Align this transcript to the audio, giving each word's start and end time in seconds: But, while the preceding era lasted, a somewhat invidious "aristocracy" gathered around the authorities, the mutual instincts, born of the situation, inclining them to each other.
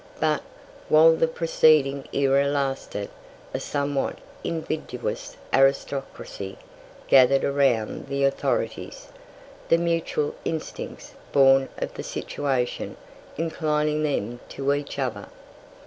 But, 0.19 0.41
while 0.89 1.13
the 1.15 1.27
preceding 1.27 2.07
era 2.11 2.47
lasted, 2.47 3.09
a 3.53 3.59
somewhat 3.59 4.17
invidious 4.43 5.37
"aristocracy" 5.53 6.57
gathered 7.07 7.43
around 7.43 8.07
the 8.07 8.23
authorities, 8.23 9.09
the 9.69 9.77
mutual 9.77 10.33
instincts, 10.43 11.13
born 11.31 11.69
of 11.77 11.93
the 11.93 12.01
situation, 12.01 12.97
inclining 13.37 14.01
them 14.01 14.39
to 14.49 14.73
each 14.73 14.97
other. 14.97 15.27